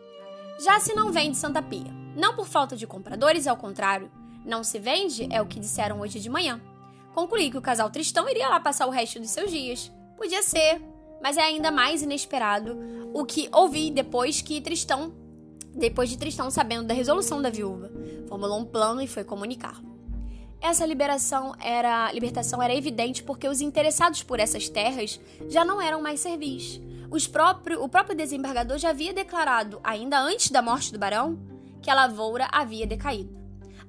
Já 0.66 0.82
se 0.82 0.94
não 0.94 1.14
vende 1.14 1.38
Santa 1.38 1.62
Pia, 1.62 1.94
não 2.14 2.36
por 2.36 2.46
falta 2.46 2.76
de 2.76 2.86
compradores, 2.86 3.48
ao 3.48 3.56
contrário, 3.56 4.12
não 4.46 4.66
se 4.66 4.80
vende 4.80 5.30
é 5.32 5.42
o 5.42 5.48
que 5.48 5.62
disseram 5.62 6.02
hoje 6.02 6.20
de 6.20 6.30
manhã. 6.30 6.60
Concluí 7.14 7.50
que 7.50 7.58
o 7.58 7.62
casal 7.62 7.90
Tristão 7.90 8.28
iria 8.28 8.50
lá 8.50 8.60
passar 8.60 8.86
o 8.86 8.92
resto 8.92 9.18
dos 9.18 9.30
seus 9.30 9.50
dias. 9.50 9.90
Podia 10.20 10.44
ser, 10.44 10.82
mas 11.24 11.38
é 11.38 11.42
ainda 11.42 11.72
mais 11.72 12.04
inesperado 12.04 12.78
o 13.14 13.24
que 13.24 13.48
ouvi 13.54 13.90
depois 13.90 14.42
que 14.42 14.60
Tristão, 14.60 15.14
depois 15.74 16.10
de 16.10 16.18
Tristão 16.18 16.52
sabendo 16.52 16.90
da 16.90 16.94
resolução 16.94 17.42
da 17.42 17.50
viúva, 17.50 17.90
formulou 18.28 18.60
um 18.60 18.66
plano 18.66 19.02
e 19.02 19.08
foi 19.08 19.24
comunicá-lo. 19.24 19.88
Essa 20.60 20.86
liberação 20.86 21.56
era, 21.58 22.12
libertação 22.12 22.62
era 22.62 22.76
evidente 22.76 23.24
porque 23.24 23.48
os 23.48 23.62
interessados 23.62 24.22
por 24.22 24.42
essas 24.42 24.68
terras 24.68 25.22
já 25.48 25.64
não 25.64 25.82
eram 25.82 26.02
mais 26.02 26.20
servis. 26.20 26.82
Próprio, 27.32 27.82
o 27.82 27.88
próprio 27.88 28.18
desembargador 28.18 28.78
já 28.78 28.90
havia 28.90 29.14
declarado, 29.14 29.80
ainda 29.82 30.20
antes 30.20 30.52
da 30.52 30.62
morte 30.62 30.92
do 30.92 31.00
barão, 31.00 31.40
que 31.82 31.90
a 31.90 31.96
lavoura 31.96 32.46
havia 32.52 32.86
decaído. 32.86 33.38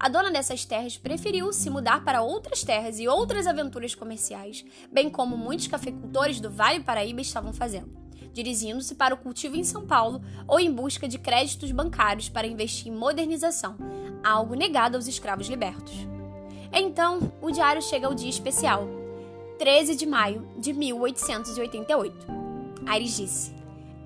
A 0.00 0.09
dona 0.09 0.30
dessas 0.30 0.64
terras 0.64 0.97
preferiu 0.97 1.52
se 1.52 1.69
mudar 1.69 2.02
para 2.02 2.23
outras 2.23 2.64
terras 2.64 2.99
e 2.99 3.07
outras 3.07 3.47
aventuras 3.47 3.95
comerciais, 3.95 4.64
bem 4.90 5.11
como 5.11 5.37
muitos 5.37 5.66
cafeicultores 5.66 6.40
do 6.40 6.50
Vale 6.50 6.80
Paraíba 6.80 7.21
estavam 7.21 7.52
fazendo, 7.52 7.95
dirigindo-se 8.33 8.95
para 8.95 9.14
o 9.14 9.19
cultivo 9.19 9.57
em 9.57 9.62
São 9.62 9.87
Paulo 9.87 10.23
ou 10.49 10.59
em 10.59 10.73
busca 10.73 11.07
de 11.07 11.19
créditos 11.19 11.71
bancários 11.71 12.30
para 12.30 12.47
investir 12.47 12.90
em 12.90 12.97
modernização, 12.97 13.76
algo 14.25 14.54
negado 14.54 14.97
aos 14.97 15.07
escravos 15.07 15.49
libertos. 15.49 15.92
Então, 16.73 17.30
o 17.42 17.50
diário 17.50 17.83
chega 17.83 18.07
ao 18.07 18.14
dia 18.14 18.30
especial, 18.30 18.88
13 19.59 19.97
de 19.97 20.07
maio 20.07 20.49
de 20.57 20.73
1888. 20.73 22.26
Aires 22.87 23.16
disse: 23.19 23.52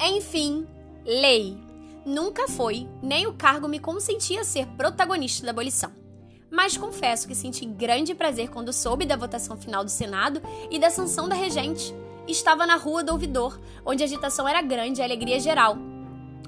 Enfim, 0.00 0.66
lei 1.06 1.56
nunca 2.04 2.48
foi, 2.48 2.88
nem 3.02 3.26
o 3.26 3.34
cargo 3.34 3.68
me 3.68 3.78
consentia 3.78 4.44
ser 4.44 4.66
protagonista 4.76 5.44
da 5.44 5.50
abolição. 5.50 5.92
Mas 6.50 6.76
confesso 6.76 7.26
que 7.26 7.34
senti 7.34 7.66
grande 7.66 8.14
prazer 8.14 8.48
quando 8.48 8.72
soube 8.72 9.06
da 9.06 9.16
votação 9.16 9.56
final 9.56 9.82
do 9.82 9.90
Senado 9.90 10.40
e 10.70 10.78
da 10.78 10.90
sanção 10.90 11.28
da 11.28 11.34
regente. 11.34 11.94
Estava 12.28 12.66
na 12.66 12.76
Rua 12.76 13.02
do 13.02 13.12
Ouvidor, 13.12 13.60
onde 13.84 14.02
a 14.02 14.06
agitação 14.06 14.46
era 14.46 14.62
grande 14.62 15.00
e 15.00 15.02
a 15.02 15.04
alegria 15.04 15.40
geral. 15.40 15.76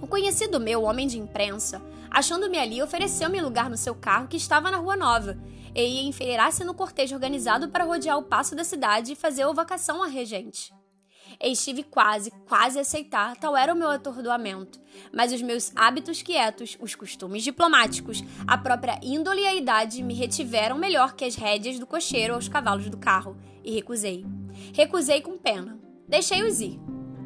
O 0.01 0.07
conhecido 0.07 0.61
meu, 0.61 0.85
homem 0.85 1.07
de 1.07 1.19
imprensa, 1.19 1.83
achando-me 2.11 2.59
ali, 2.59 2.83
ofereceu-me 2.83 3.41
lugar 3.41 3.69
no 3.69 3.77
seu 3.77 3.95
carro 3.95 4.29
que 4.29 4.37
estava 4.37 4.71
na 4.71 4.77
Rua 4.77 4.97
Nova 4.97 5.37
e 5.75 5.83
ia 5.83 6.09
enfileirar-se 6.09 6.65
no 6.65 6.73
cortejo 6.73 7.15
organizado 7.15 7.69
para 7.69 7.85
rodear 7.85 8.17
o 8.17 8.23
passo 8.23 8.55
da 8.55 8.65
cidade 8.65 9.13
e 9.13 9.17
fazer 9.17 9.45
ovacação 9.45 10.03
à 10.03 10.07
regente. 10.07 10.73
Estive 11.41 11.83
quase, 11.83 12.31
quase 12.49 12.79
a 12.79 12.83
aceitar, 12.83 13.37
tal 13.37 13.57
era 13.57 13.73
o 13.73 13.77
meu 13.77 13.91
atordoamento. 13.91 14.81
Mas 15.13 15.33
os 15.33 15.43
meus 15.43 15.73
hábitos 15.77 16.23
quietos, 16.23 16.77
os 16.81 16.95
costumes 16.95 17.43
diplomáticos, 17.43 18.23
a 18.47 18.57
própria 18.57 18.99
índole 19.03 19.43
e 19.43 19.47
a 19.47 19.55
idade 19.55 20.03
me 20.03 20.15
retiveram 20.15 20.79
melhor 20.79 21.15
que 21.15 21.25
as 21.25 21.35
rédeas 21.35 21.79
do 21.79 21.87
cocheiro 21.87 22.35
aos 22.35 22.49
cavalos 22.49 22.89
do 22.89 22.97
carro, 22.97 23.37
e 23.65 23.73
recusei. 23.73 24.25
Recusei 24.73 25.21
com 25.21 25.37
pena. 25.37 25.79
Deixei-os 26.09 26.61
ir. 26.61 26.79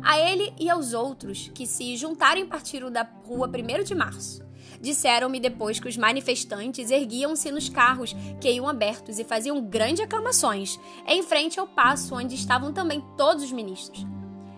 A 0.03 0.19
ele 0.19 0.55
e 0.59 0.71
aos 0.71 0.95
outros 0.95 1.51
que 1.55 1.67
se 1.67 1.97
juntarem 1.97 2.47
partiram 2.47 2.91
da 2.91 3.03
rua 3.03 3.47
1 3.47 3.85
de 3.85 3.95
março. 3.95 4.50
Disseram-me 4.81 5.39
depois 5.39 5.79
que 5.79 5.89
os 5.89 5.97
manifestantes 5.97 6.91
erguiam-se 6.91 7.51
nos 7.51 7.69
carros 7.69 8.17
que 8.41 8.51
iam 8.51 8.67
abertos 8.67 9.19
e 9.19 9.25
faziam 9.25 9.61
grandes 9.61 10.03
aclamações, 10.03 10.81
em 11.07 11.23
frente 11.23 11.61
ao 11.61 11.67
passo 11.67 12.15
onde 12.15 12.35
estavam 12.35 12.73
também 12.73 13.05
todos 13.17 13.45
os 13.45 13.53
ministros. 13.53 14.07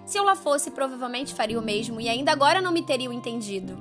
Se 0.06 0.16
eu 0.18 0.24
lá 0.24 0.36
fosse, 0.36 0.70
provavelmente 0.70 1.34
faria 1.34 1.58
o 1.58 1.62
mesmo 1.62 2.00
e 2.00 2.08
ainda 2.08 2.30
agora 2.30 2.60
não 2.60 2.72
me 2.72 2.82
teriam 2.82 3.12
entendido. 3.12 3.76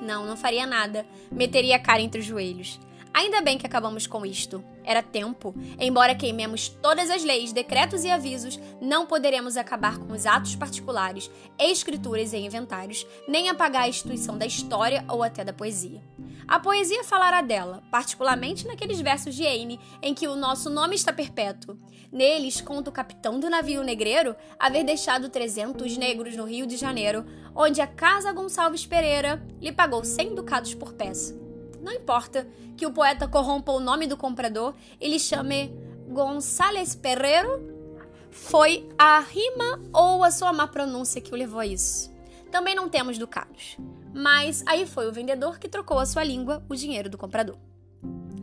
Não, 0.00 0.26
não 0.26 0.36
faria 0.36 0.66
nada. 0.66 1.06
Meteria 1.30 1.76
a 1.76 1.80
cara 1.80 2.00
entre 2.00 2.20
os 2.20 2.26
joelhos. 2.26 2.80
Ainda 3.18 3.40
bem 3.40 3.58
que 3.58 3.66
acabamos 3.66 4.06
com 4.06 4.24
isto. 4.24 4.62
Era 4.84 5.02
tempo. 5.02 5.52
Embora 5.76 6.14
queimemos 6.14 6.68
todas 6.68 7.10
as 7.10 7.24
leis, 7.24 7.52
decretos 7.52 8.04
e 8.04 8.10
avisos, 8.10 8.60
não 8.80 9.06
poderemos 9.06 9.56
acabar 9.56 9.98
com 9.98 10.12
os 10.12 10.24
atos 10.24 10.54
particulares, 10.54 11.28
escrituras 11.58 12.32
e 12.32 12.36
inventários, 12.36 13.04
nem 13.26 13.48
apagar 13.48 13.82
a 13.82 13.88
instituição 13.88 14.38
da 14.38 14.46
história 14.46 15.04
ou 15.08 15.24
até 15.24 15.42
da 15.42 15.52
poesia. 15.52 16.00
A 16.46 16.60
poesia 16.60 17.02
falará 17.02 17.42
dela, 17.42 17.82
particularmente 17.90 18.68
naqueles 18.68 19.00
versos 19.00 19.34
de 19.34 19.42
Heine 19.42 19.80
em 20.00 20.14
que 20.14 20.28
o 20.28 20.36
nosso 20.36 20.70
nome 20.70 20.94
está 20.94 21.12
perpétuo. 21.12 21.76
Neles 22.12 22.60
conta 22.60 22.88
o 22.88 22.92
capitão 22.92 23.40
do 23.40 23.50
navio 23.50 23.82
negreiro 23.82 24.36
haver 24.56 24.84
deixado 24.84 25.28
300 25.28 25.96
negros 25.96 26.36
no 26.36 26.44
Rio 26.44 26.68
de 26.68 26.76
Janeiro, 26.76 27.26
onde 27.52 27.80
a 27.80 27.86
Casa 27.88 28.32
Gonçalves 28.32 28.86
Pereira 28.86 29.44
lhe 29.60 29.72
pagou 29.72 30.04
100 30.04 30.36
ducados 30.36 30.72
por 30.72 30.92
peça. 30.92 31.47
Não 31.88 31.94
importa 31.94 32.46
que 32.76 32.84
o 32.84 32.92
poeta 32.92 33.26
corrompa 33.26 33.72
o 33.72 33.80
nome 33.80 34.06
do 34.06 34.14
comprador 34.14 34.74
e 35.00 35.08
lhe 35.08 35.18
chame 35.18 35.74
Gonçalves 36.06 36.94
Pereiro, 36.94 38.28
foi 38.30 38.86
a 38.98 39.20
rima 39.20 39.80
ou 39.90 40.22
a 40.22 40.30
sua 40.30 40.52
má 40.52 40.68
pronúncia 40.68 41.18
que 41.18 41.32
o 41.32 41.36
levou 41.36 41.60
a 41.60 41.66
isso. 41.66 42.12
Também 42.52 42.74
não 42.74 42.90
temos 42.90 43.16
ducados. 43.16 43.78
Mas 44.12 44.62
aí 44.66 44.86
foi 44.86 45.08
o 45.08 45.12
vendedor 45.12 45.58
que 45.58 45.66
trocou 45.66 45.98
a 45.98 46.04
sua 46.04 46.22
língua, 46.22 46.62
o 46.68 46.74
dinheiro 46.74 47.08
do 47.08 47.16
comprador. 47.16 47.56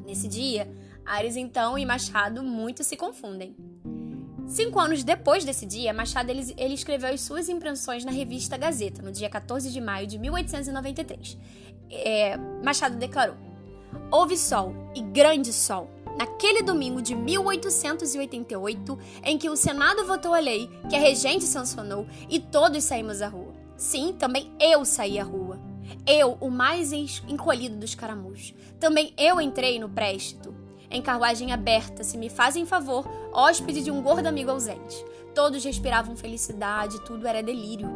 Nesse 0.08 0.28
dia, 0.28 0.68
Ares 1.06 1.36
então 1.36 1.78
e 1.78 1.86
Machado 1.86 2.42
muito 2.42 2.84
se 2.84 2.98
confundem. 2.98 3.56
Cinco 4.48 4.80
anos 4.80 5.04
depois 5.04 5.46
desse 5.46 5.68
dia, 5.68 5.94
Machado 5.94 6.32
ele, 6.32 6.52
ele 6.58 6.74
escreveu 6.74 7.14
as 7.14 7.22
suas 7.22 7.48
impressões 7.48 8.04
na 8.04 8.12
revista 8.12 8.58
Gazeta, 8.58 9.04
no 9.04 9.12
dia 9.12 9.30
14 9.30 9.72
de 9.72 9.82
maio 9.82 10.08
de 10.08 10.18
1893. 10.18 11.38
É, 11.92 12.38
Machado 12.64 12.98
declarou: 12.98 13.36
Houve 14.12 14.38
sol, 14.38 14.74
e 14.94 15.02
grande 15.02 15.52
sol, 15.52 15.90
naquele 16.18 16.62
domingo 16.62 17.02
de 17.02 17.16
1888, 17.16 19.00
em 19.24 19.38
que 19.38 19.50
o 19.50 19.56
Senado 19.56 20.06
votou 20.06 20.34
a 20.34 20.40
lei 20.40 20.70
que 20.90 20.96
a 20.96 21.00
regente 21.00 21.44
sancionou 21.44 22.08
e 22.30 22.40
todos 22.40 22.84
saímos 22.84 23.22
à 23.22 23.28
rua. 23.28 23.54
Sim, 23.78 24.14
também 24.18 24.52
eu 24.60 24.86
saí 24.86 25.20
à 25.20 25.24
rua. 25.24 25.60
Eu, 26.08 26.38
o 26.40 26.50
mais 26.50 26.92
encolhido 26.94 27.76
dos 27.78 27.94
caramujos. 27.94 28.54
Também 28.80 29.14
eu 29.18 29.40
entrei 29.40 29.80
no 29.80 29.90
préstito. 29.90 30.56
Em 30.90 31.02
carruagem 31.02 31.52
aberta, 31.52 32.04
se 32.04 32.18
me 32.18 32.30
fazem 32.30 32.66
favor, 32.66 33.08
hóspede 33.34 33.84
de 33.84 33.92
um 33.92 34.02
gordo 34.02 34.28
amigo 34.28 34.52
ausente. 34.52 35.04
Todos 35.34 35.64
respiravam 35.64 36.16
felicidade, 36.16 37.02
tudo 37.02 37.28
era 37.28 37.44
delírio. 37.44 37.90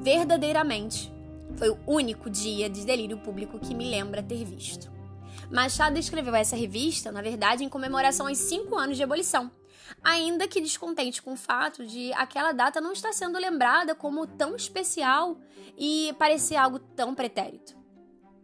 Verdadeiramente, 0.00 1.12
foi 1.56 1.70
o 1.70 1.78
único 1.86 2.28
dia 2.28 2.68
de 2.68 2.84
delírio 2.84 3.18
público 3.18 3.58
que 3.58 3.74
me 3.74 3.88
lembra 3.88 4.22
ter 4.22 4.44
visto. 4.44 4.90
Machado 5.50 5.98
escreveu 5.98 6.34
essa 6.34 6.54
revista, 6.54 7.10
na 7.10 7.22
verdade, 7.22 7.64
em 7.64 7.68
comemoração 7.68 8.26
aos 8.26 8.38
cinco 8.38 8.76
anos 8.76 8.96
de 8.96 9.02
abolição, 9.02 9.50
ainda 10.02 10.46
que 10.46 10.60
descontente 10.60 11.22
com 11.22 11.32
o 11.32 11.36
fato 11.36 11.86
de 11.86 12.12
aquela 12.12 12.52
data 12.52 12.80
não 12.80 12.92
estar 12.92 13.12
sendo 13.12 13.38
lembrada 13.38 13.94
como 13.94 14.26
tão 14.26 14.54
especial 14.54 15.38
e 15.76 16.14
parecer 16.18 16.56
algo 16.56 16.78
tão 16.78 17.14
pretérito. 17.14 17.76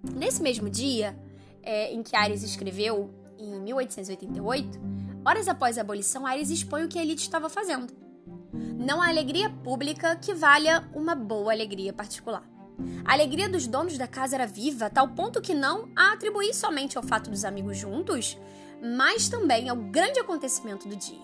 Nesse 0.02 0.42
mesmo 0.42 0.70
dia 0.70 1.16
é, 1.62 1.92
em 1.92 2.02
que 2.02 2.16
Ares 2.16 2.42
escreveu, 2.42 3.12
em 3.38 3.60
1888, 3.60 4.80
horas 5.24 5.48
após 5.48 5.76
a 5.76 5.82
abolição, 5.82 6.26
Ares 6.26 6.50
expõe 6.50 6.84
o 6.84 6.88
que 6.88 6.98
a 6.98 7.02
elite 7.02 7.22
estava 7.22 7.48
fazendo. 7.48 7.92
Não 8.52 9.02
há 9.02 9.08
alegria 9.08 9.50
pública 9.50 10.16
que 10.16 10.32
valha 10.32 10.88
uma 10.94 11.14
boa 11.14 11.52
alegria 11.52 11.92
particular. 11.92 12.53
A 13.04 13.12
alegria 13.12 13.48
dos 13.48 13.66
donos 13.66 13.96
da 13.98 14.06
casa 14.06 14.34
era 14.34 14.46
viva, 14.46 14.86
a 14.86 14.90
tal 14.90 15.08
ponto 15.08 15.40
que 15.40 15.54
não 15.54 15.88
a 15.94 16.12
atribuí 16.12 16.52
somente 16.52 16.96
ao 16.96 17.02
fato 17.02 17.30
dos 17.30 17.44
amigos 17.44 17.76
juntos, 17.76 18.38
mas 18.82 19.28
também 19.28 19.68
ao 19.68 19.76
grande 19.76 20.18
acontecimento 20.18 20.88
do 20.88 20.96
dia. 20.96 21.20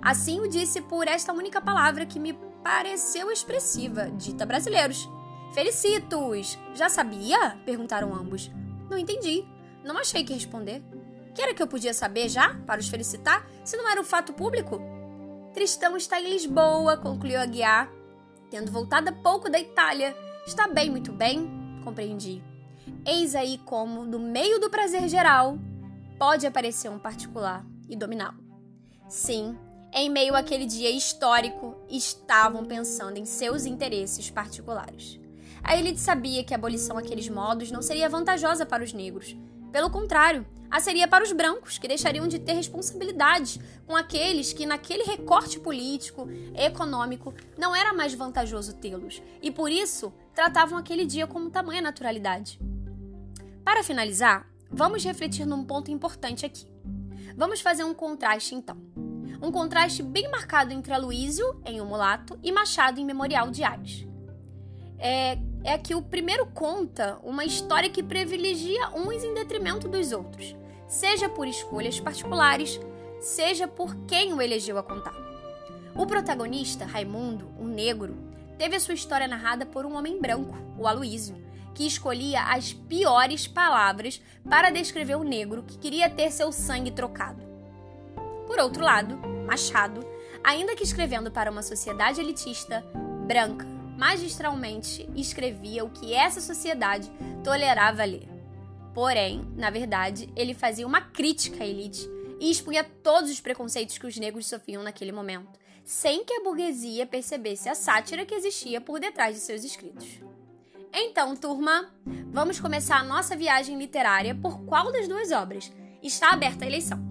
Assim 0.00 0.40
o 0.40 0.48
disse 0.48 0.80
por 0.80 1.06
esta 1.06 1.32
única 1.32 1.60
palavra 1.60 2.06
que 2.06 2.18
me 2.18 2.32
pareceu 2.62 3.30
expressiva, 3.30 4.10
dita 4.10 4.46
brasileiros. 4.46 5.08
Felicitos! 5.52 6.58
Já 6.74 6.88
sabia? 6.88 7.56
perguntaram 7.64 8.14
ambos. 8.14 8.50
Não 8.90 8.98
entendi. 8.98 9.44
Não 9.84 9.98
achei 9.98 10.24
que 10.24 10.34
responder. 10.34 10.82
Que 11.34 11.42
era 11.42 11.54
que 11.54 11.62
eu 11.62 11.66
podia 11.66 11.94
saber 11.94 12.28
já, 12.28 12.54
para 12.66 12.80
os 12.80 12.88
felicitar, 12.88 13.46
se 13.64 13.76
não 13.76 13.88
era 13.88 14.00
um 14.00 14.04
fato 14.04 14.32
público? 14.32 14.80
Tristão 15.52 15.96
está 15.96 16.20
em 16.20 16.30
Lisboa, 16.30 16.96
concluiu 16.96 17.40
Aguiar, 17.40 17.90
tendo 18.50 18.70
voltado 18.70 19.10
há 19.10 19.12
pouco 19.12 19.50
da 19.50 19.58
Itália 19.58 20.16
Está 20.46 20.68
bem, 20.68 20.88
muito 20.88 21.10
bem, 21.10 21.50
compreendi. 21.82 22.40
Eis 23.04 23.34
aí 23.34 23.58
como, 23.64 24.04
no 24.04 24.20
meio 24.20 24.60
do 24.60 24.70
prazer 24.70 25.08
geral, 25.08 25.58
pode 26.16 26.46
aparecer 26.46 26.88
um 26.88 27.00
particular 27.00 27.66
e 27.88 27.96
dominá-lo. 27.96 28.38
Sim, 29.08 29.58
em 29.92 30.08
meio 30.08 30.36
àquele 30.36 30.64
dia 30.64 30.88
histórico, 30.88 31.74
estavam 31.90 32.64
pensando 32.64 33.18
em 33.18 33.24
seus 33.24 33.66
interesses 33.66 34.30
particulares. 34.30 35.18
A 35.64 35.76
elite 35.76 35.98
sabia 35.98 36.44
que 36.44 36.54
a 36.54 36.56
abolição 36.56 36.94
daqueles 36.94 37.28
modos 37.28 37.72
não 37.72 37.82
seria 37.82 38.08
vantajosa 38.08 38.64
para 38.64 38.84
os 38.84 38.92
negros. 38.92 39.36
Pelo 39.72 39.90
contrário, 39.90 40.46
a 40.70 40.78
seria 40.78 41.08
para 41.08 41.24
os 41.24 41.32
brancos, 41.32 41.76
que 41.76 41.88
deixariam 41.88 42.28
de 42.28 42.38
ter 42.38 42.52
responsabilidade 42.52 43.60
com 43.84 43.96
aqueles 43.96 44.52
que, 44.52 44.64
naquele 44.64 45.02
recorte 45.02 45.58
político, 45.58 46.28
econômico, 46.54 47.34
não 47.58 47.74
era 47.74 47.92
mais 47.92 48.14
vantajoso 48.14 48.74
tê-los, 48.74 49.20
e 49.42 49.50
por 49.50 49.70
isso 49.70 50.12
tratavam 50.36 50.78
aquele 50.78 51.06
dia 51.06 51.26
com 51.26 51.48
tamanha 51.48 51.80
naturalidade. 51.80 52.60
Para 53.64 53.82
finalizar, 53.82 54.46
vamos 54.70 55.02
refletir 55.02 55.46
num 55.46 55.64
ponto 55.64 55.90
importante 55.90 56.44
aqui. 56.44 56.66
Vamos 57.34 57.62
fazer 57.62 57.84
um 57.84 57.94
contraste 57.94 58.54
então. 58.54 58.76
Um 59.40 59.50
contraste 59.50 60.02
bem 60.02 60.30
marcado 60.30 60.74
entre 60.74 60.92
Aloísio, 60.92 61.58
em 61.64 61.80
O 61.80 61.86
Mulato, 61.86 62.38
e 62.42 62.52
Machado, 62.52 63.00
em 63.00 63.04
Memorial 63.04 63.50
de 63.50 63.64
Ares. 63.64 64.06
É, 64.98 65.38
é 65.64 65.78
que 65.78 65.94
o 65.94 66.02
primeiro 66.02 66.44
conta 66.48 67.18
uma 67.22 67.44
história 67.46 67.88
que 67.88 68.02
privilegia 68.02 68.90
uns 68.90 69.24
em 69.24 69.32
detrimento 69.32 69.88
dos 69.88 70.12
outros, 70.12 70.54
seja 70.86 71.30
por 71.30 71.48
escolhas 71.48 71.98
particulares, 71.98 72.78
seja 73.20 73.66
por 73.66 73.96
quem 74.04 74.34
o 74.34 74.42
elegeu 74.42 74.76
a 74.76 74.82
contar. 74.82 75.14
O 75.94 76.06
protagonista, 76.06 76.84
Raimundo, 76.84 77.48
um 77.58 77.66
negro, 77.66 78.35
teve 78.58 78.76
a 78.76 78.80
sua 78.80 78.94
história 78.94 79.28
narrada 79.28 79.66
por 79.66 79.84
um 79.84 79.96
homem 79.96 80.20
branco, 80.20 80.56
o 80.78 80.86
Aloísio, 80.86 81.36
que 81.74 81.86
escolhia 81.86 82.42
as 82.42 82.72
piores 82.72 83.46
palavras 83.46 84.20
para 84.48 84.70
descrever 84.70 85.16
o 85.16 85.24
negro 85.24 85.62
que 85.62 85.78
queria 85.78 86.08
ter 86.08 86.30
seu 86.30 86.50
sangue 86.50 86.90
trocado. 86.90 87.42
Por 88.46 88.58
outro 88.58 88.82
lado, 88.84 89.16
Machado, 89.46 90.06
ainda 90.42 90.74
que 90.74 90.84
escrevendo 90.84 91.30
para 91.30 91.50
uma 91.50 91.62
sociedade 91.62 92.20
elitista, 92.20 92.84
branca, 93.26 93.66
magistralmente 93.96 95.08
escrevia 95.14 95.84
o 95.84 95.90
que 95.90 96.14
essa 96.14 96.40
sociedade 96.40 97.10
tolerava 97.42 98.04
ler. 98.04 98.28
Porém, 98.94 99.46
na 99.56 99.68
verdade, 99.68 100.32
ele 100.34 100.54
fazia 100.54 100.86
uma 100.86 101.00
crítica 101.00 101.62
à 101.62 101.66
elite 101.66 102.08
e 102.40 102.50
expunha 102.50 102.84
todos 102.84 103.30
os 103.30 103.40
preconceitos 103.40 103.98
que 103.98 104.06
os 104.06 104.16
negros 104.16 104.46
sofriam 104.46 104.82
naquele 104.82 105.12
momento, 105.12 105.58
sem 105.86 106.24
que 106.24 106.34
a 106.34 106.42
burguesia 106.42 107.06
percebesse 107.06 107.68
a 107.68 107.74
sátira 107.76 108.26
que 108.26 108.34
existia 108.34 108.80
por 108.80 108.98
detrás 108.98 109.36
de 109.36 109.40
seus 109.40 109.62
escritos. 109.62 110.20
Então, 110.92 111.36
turma, 111.36 111.88
vamos 112.32 112.58
começar 112.58 112.96
a 112.98 113.04
nossa 113.04 113.36
viagem 113.36 113.78
literária 113.78 114.34
por 114.34 114.64
qual 114.64 114.90
das 114.90 115.06
duas 115.06 115.30
obras? 115.30 115.70
Está 116.02 116.32
aberta 116.32 116.64
a 116.64 116.66
eleição. 116.66 117.05